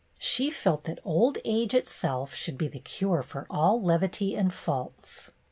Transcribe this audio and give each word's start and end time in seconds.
She 0.17 0.49
felt 0.49 0.85
that 0.85 0.97
old 1.05 1.37
age 1.45 1.75
itself 1.75 2.33
should 2.33 2.57
be 2.57 2.67
the 2.67 2.79
cure 2.79 3.21
for 3.21 3.45
all 3.51 3.79
levity 3.79 4.35
and 4.35 4.51
faults. 4.51 5.29